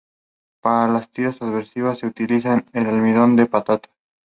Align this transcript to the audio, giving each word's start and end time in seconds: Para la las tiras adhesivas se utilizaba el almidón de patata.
Para 0.61 0.87
la 0.91 0.93
las 0.93 1.11
tiras 1.11 1.39
adhesivas 1.43 1.99
se 1.99 2.07
utilizaba 2.07 2.65
el 2.73 2.87
almidón 2.87 3.35
de 3.35 3.45
patata. 3.45 3.87